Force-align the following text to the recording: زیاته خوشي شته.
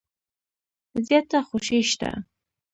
زیاته 1.05 1.39
خوشي 1.47 1.79
شته. 1.89 2.09